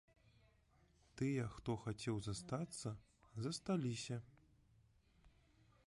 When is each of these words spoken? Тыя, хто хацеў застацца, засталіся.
Тыя, 1.19 1.43
хто 1.57 1.71
хацеў 1.83 2.17
застацца, 2.29 2.89
засталіся. 3.49 4.17